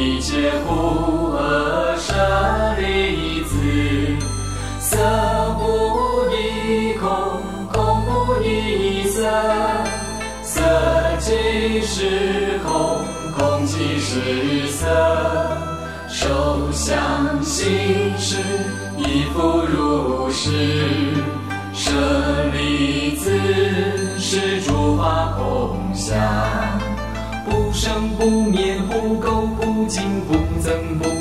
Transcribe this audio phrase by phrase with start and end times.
[0.00, 2.14] 一切苦厄舍
[2.78, 3.56] 利子。
[4.78, 4.96] 色
[5.58, 7.08] 不异空，
[7.72, 9.28] 空不异色。
[10.44, 10.62] 色
[11.18, 13.04] 即是空，
[13.36, 14.86] 空即是色。
[16.08, 18.36] 受想行识，
[18.96, 21.16] 亦复如是。
[21.74, 21.90] 舍
[22.52, 23.32] 利子，
[24.16, 26.16] 是诸法空相。
[27.88, 31.17] 不生不灭，不垢不净，不增不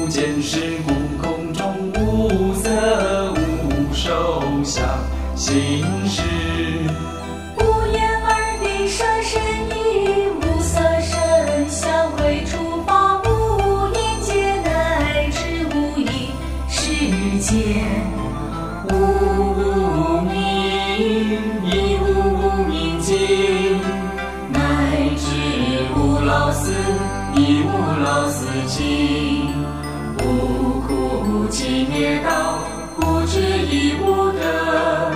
[31.67, 32.59] 苦集灭道，
[32.95, 35.11] 不知亦无得，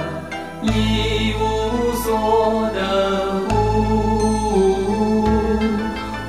[0.63, 3.53] 亦无所得故。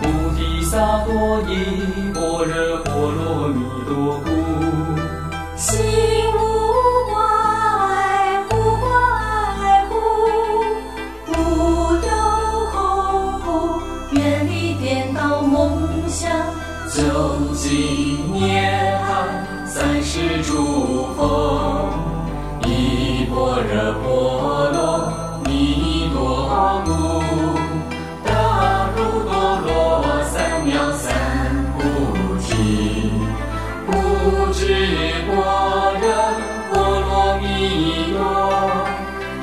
[0.01, 0.03] 菩
[0.37, 1.51] 提萨埵依
[23.63, 25.13] 般若波罗
[25.45, 26.19] 蜜多
[26.85, 26.91] 故，
[28.25, 29.31] 大如多
[29.65, 29.71] 罗
[30.25, 31.07] 三藐三
[31.79, 31.81] 菩
[32.41, 33.13] 提，
[33.87, 33.93] 故
[34.53, 34.61] 知
[35.29, 35.33] 般
[36.01, 36.05] 若
[36.73, 38.21] 波罗蜜多，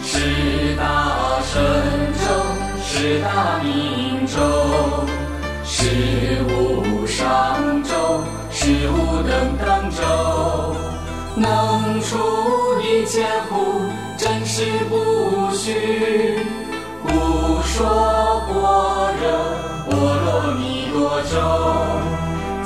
[0.02, 1.56] 是大神
[2.20, 2.28] 咒，
[2.84, 4.36] 是大明咒。
[5.64, 8.22] 是无上咒，
[8.52, 10.76] 是无等等咒，
[11.36, 12.18] 能除
[12.82, 13.84] 一切苦，
[17.80, 19.24] 说般若
[19.90, 19.96] 波
[20.26, 20.98] 罗蜜多
[21.32, 21.34] 咒，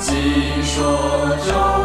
[0.00, 0.82] 即说
[1.46, 1.83] 咒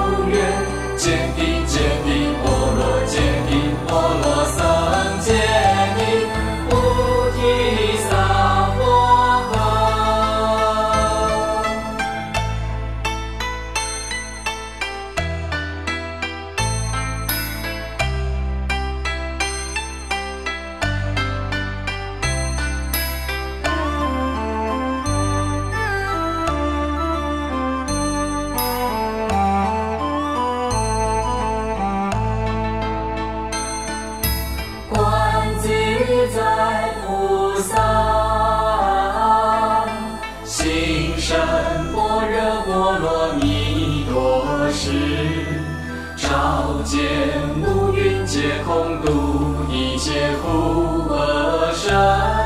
[48.65, 51.89] 空，度一切苦厄舍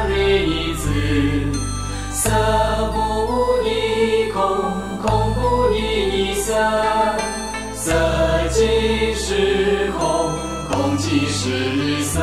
[0.09, 0.89] 利子。
[2.11, 2.29] 色
[2.93, 2.97] 不
[3.67, 4.41] 异空，
[5.01, 6.53] 空不异色。
[7.75, 7.91] 色
[8.49, 10.31] 即是空，
[10.71, 12.21] 空即是色。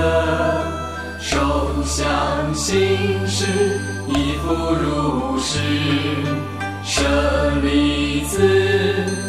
[1.18, 1.38] 受
[1.84, 3.44] 想行识，
[4.08, 5.58] 亦复如是。
[6.82, 7.02] 舍
[7.62, 8.38] 利子，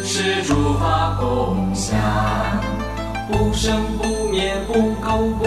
[0.02, 1.98] 是诸法空相。
[3.30, 3.80] 不生
[4.72, 5.41] 不灭，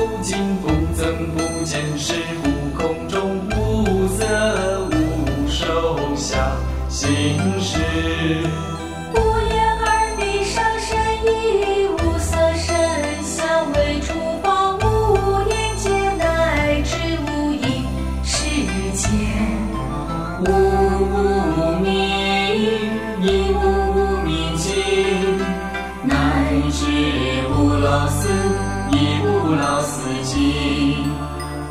[30.35, 30.97] 尽。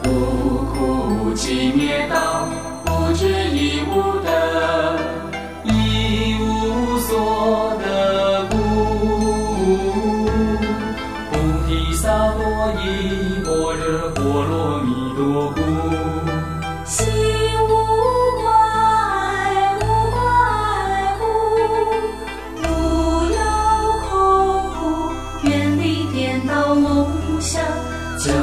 [0.06, 2.49] 无苦集灭道，
[2.82, 4.24] 不知亦无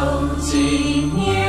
[0.01, 1.40] 有纪念。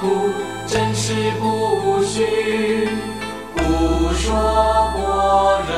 [0.00, 0.30] 苦，
[0.66, 2.88] 真实不虚。
[3.54, 3.58] 故
[4.14, 4.32] 说
[4.94, 4.98] 般
[5.68, 5.72] 若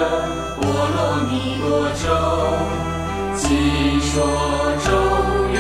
[0.61, 0.63] 波
[0.95, 0.99] 罗
[1.29, 1.67] 蜜多
[2.03, 2.07] 咒，
[3.37, 3.43] 即
[4.01, 4.15] 说
[4.85, 4.89] 咒
[5.53, 5.57] 曰：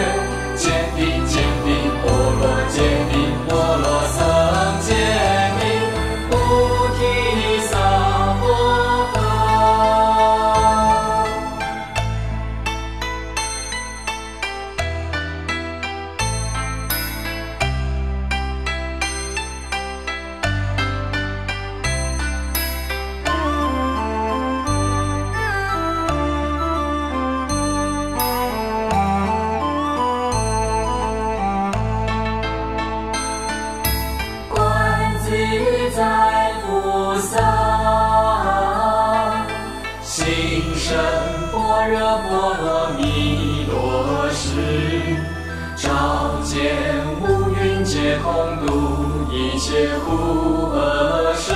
[46.52, 46.76] 见
[47.22, 51.54] 五蕴皆空，度一切苦厄舍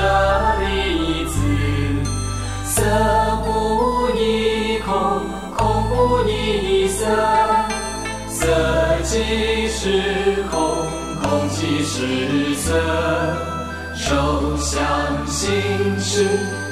[0.58, 1.36] 利子。
[2.64, 2.82] 色
[3.44, 5.20] 不异空，
[5.54, 7.04] 空不异色，
[8.30, 8.46] 色
[9.02, 10.58] 即是空，
[11.22, 12.72] 空即是色。
[13.94, 14.82] 受想
[15.26, 16.24] 行识，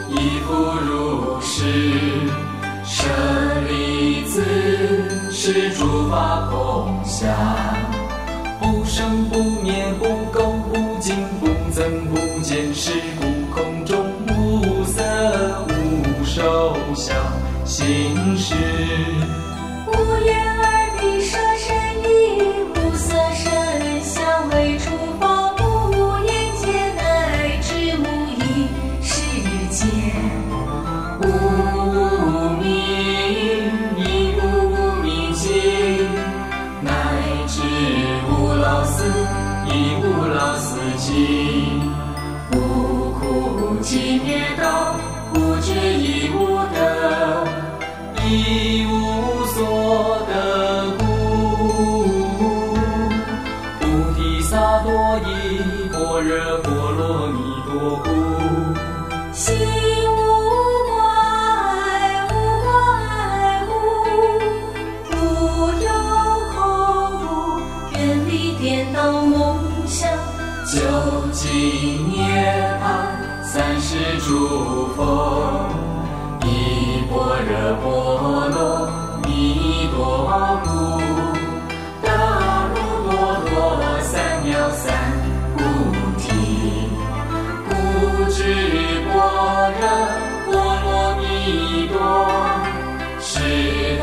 [0.09, 1.61] 亦复如是。
[2.87, 3.07] 舍
[3.69, 4.43] 利子，
[5.31, 7.29] 是诸法空相。
[9.31, 10.07] 不灭，不
[10.37, 13.25] 垢不净，不增不减，是故
[13.55, 14.04] 空中。
[41.05, 41.83] 心。
[42.53, 42.57] 无
[43.13, 44.97] 苦集灭道，
[45.35, 47.47] 无智亦无得，
[48.25, 50.33] 亦无所得
[50.99, 51.03] 故。
[53.81, 53.83] 菩
[54.17, 55.29] 提萨埵依
[55.93, 57.37] 般若波罗蜜
[57.67, 57.71] 多
[58.03, 58.07] 故。
[59.35, 59.45] 心
[60.09, 60.17] 无
[60.89, 60.93] 挂
[61.83, 62.33] 碍，无
[62.65, 62.67] 挂
[63.05, 63.13] 碍
[63.69, 63.71] 故，
[65.13, 65.19] 无
[65.85, 65.87] 有
[66.55, 66.57] 空
[67.21, 67.23] 无，
[67.93, 67.95] 远
[68.27, 69.37] 离颠倒梦
[69.87, 70.09] 想。
[70.65, 70.81] 究
[71.31, 72.25] 竟涅
[72.83, 72.85] 槃，
[73.45, 75.69] 三世诸佛，
[76.43, 77.53] 依般若
[77.83, 77.85] 波
[78.49, 78.89] 罗
[79.27, 79.29] 蜜
[79.95, 80.01] 多
[80.65, 80.69] 故，
[82.03, 82.09] 大
[82.75, 83.13] 如多
[83.45, 84.83] 罗三藐三
[85.55, 85.61] 菩
[86.19, 86.25] 提，
[87.69, 87.73] 故
[88.33, 88.39] 知
[89.13, 89.13] 般
[89.79, 89.83] 若
[90.47, 90.53] 波
[90.83, 90.89] 罗
[91.21, 91.23] 蜜
[91.89, 91.97] 多，
[93.21, 93.33] 是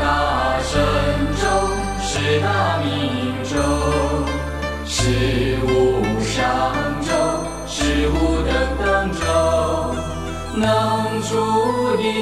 [0.62, 0.70] 神
[1.42, 1.44] 咒，
[2.00, 2.86] 是大明
[3.42, 3.50] 咒。
[4.84, 5.56] 是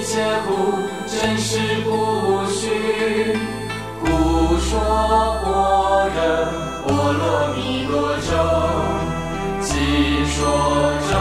[0.01, 3.37] 一切苦，真实不虚。
[4.01, 4.81] 故说
[5.45, 6.19] 般若
[6.87, 7.23] 波罗
[7.55, 8.33] 蜜多咒，
[9.61, 10.39] 即说
[11.11, 11.13] 咒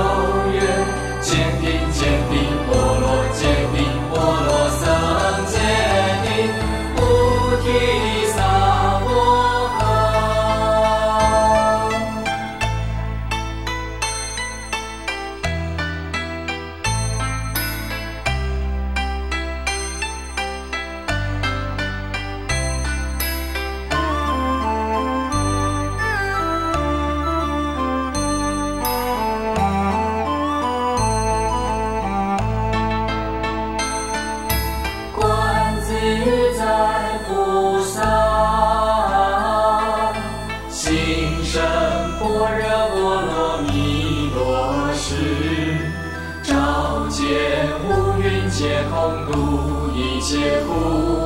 [48.60, 50.74] 五蕴皆空，度一切苦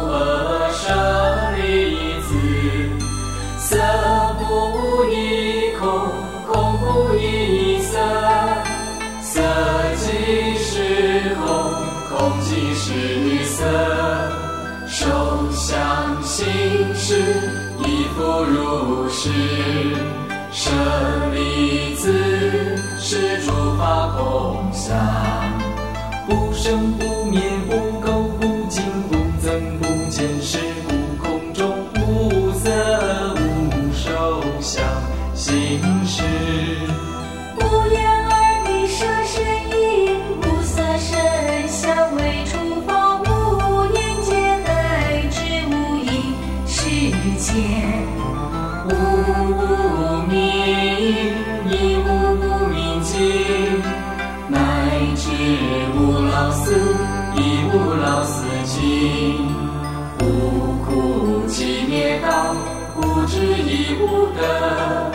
[0.06, 0.94] 厄舍
[1.58, 2.30] 利子。
[3.58, 3.76] 色
[4.38, 5.90] 不异空，
[6.48, 7.98] 空不异色，
[9.24, 9.42] 色
[9.98, 11.48] 即是空，
[12.12, 13.66] 空即是色。
[14.88, 16.46] 受想行
[16.94, 17.18] 识，
[17.80, 19.32] 亦复如是。
[20.52, 20.70] 舍
[21.34, 22.14] 利子，
[23.00, 24.94] 是诸法空相。
[26.28, 32.70] 不生不灭，不垢不净，不增不减，是故空中无色
[33.36, 34.86] 无受想
[35.36, 36.24] 行识。
[37.58, 37.62] 无
[37.92, 41.20] 眼耳鼻舌身意，无色声
[41.68, 44.32] 香味触法，无眼界，
[44.64, 46.34] 乃至无意
[46.66, 46.80] 识
[47.38, 47.52] 界。
[48.86, 48.92] 无
[50.30, 50.32] 明
[51.70, 52.08] 亦无
[52.40, 53.82] 无明尽，
[54.48, 54.58] 乃
[55.16, 55.30] 至。
[56.44, 56.76] 老死，
[57.38, 59.48] 亦无老死尽，
[60.20, 62.54] 无苦集灭道，
[62.98, 65.10] 无智亦无得，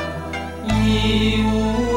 [0.64, 1.88] 一无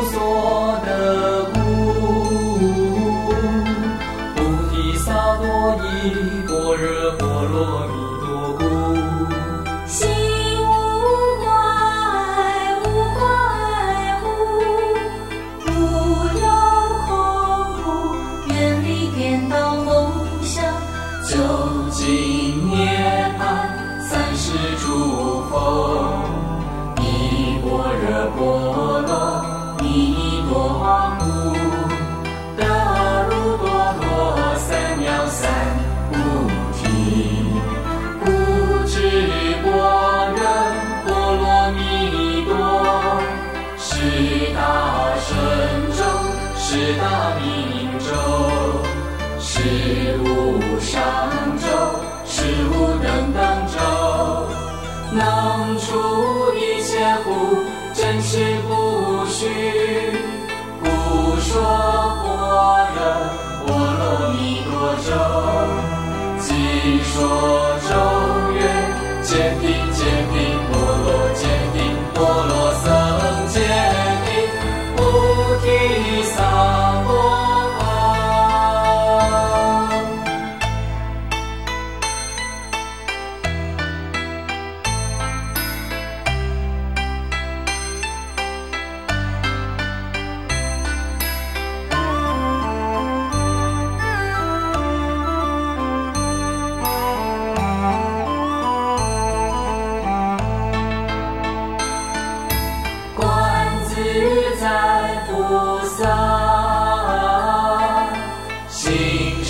[49.78, 50.01] 是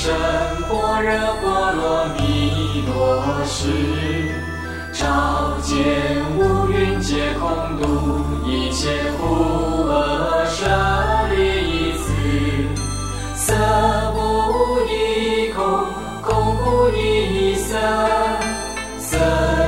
[0.03, 0.11] 深
[0.67, 3.67] 般若波罗蜜多时，
[4.91, 5.77] 照见
[6.35, 7.85] 五蕴皆空，度
[8.43, 8.89] 一切
[9.19, 10.65] 苦厄舍
[11.35, 12.11] 利子。
[13.35, 13.53] 色
[14.15, 15.61] 不异空，
[16.23, 17.77] 空不异色，
[18.97, 19.19] 色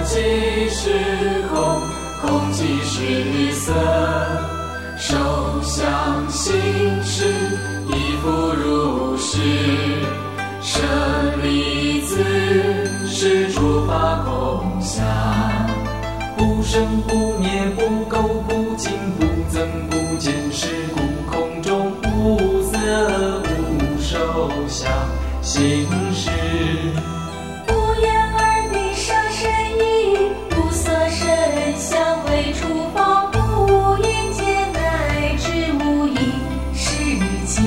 [0.03, 1.79] 即是空，
[2.23, 3.71] 空即是色。
[16.73, 21.01] 生不灭，不垢不净，不增不减，是故
[21.31, 22.79] 空中无色
[23.43, 24.91] 无受想
[25.43, 26.31] 行识。
[27.69, 31.29] 无眼耳鼻舌身意，无色声
[31.77, 34.41] 香味触法，无眼界
[34.73, 36.17] 乃至无意
[36.73, 36.89] 识
[37.45, 37.61] 界。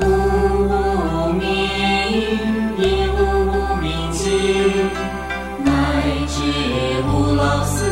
[0.00, 2.75] 无明，
[7.46, 7.84] 老死，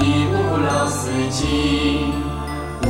[0.00, 0.34] 亦无
[0.66, 2.12] 老死尽，
[2.84, 2.88] 无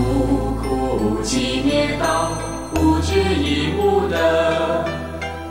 [0.56, 2.30] 苦集灭道，
[2.76, 4.16] 无智亦无得，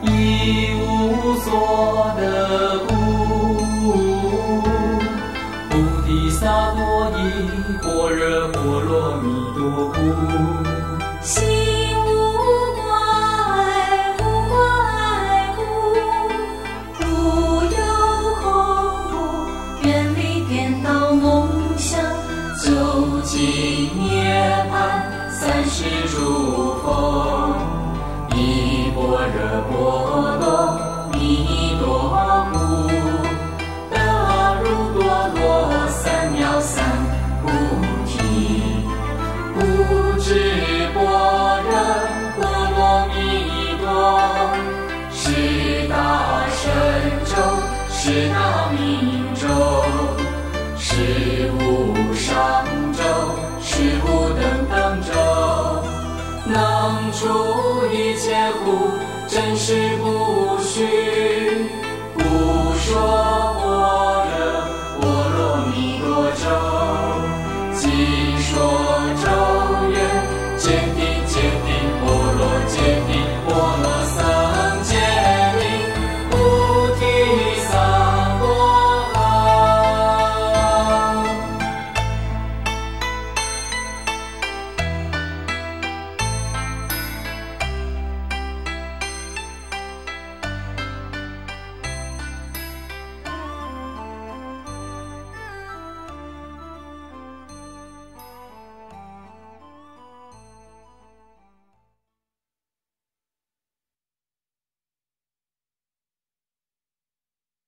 [0.02, 2.90] 一无所得故。
[5.70, 5.74] 菩
[6.08, 7.20] 提萨埵依
[7.84, 9.60] 般若波罗蜜多
[9.94, 9.96] 故。
[48.08, 49.17] 是道明